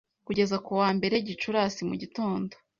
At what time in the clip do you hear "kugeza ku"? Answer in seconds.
0.27-0.71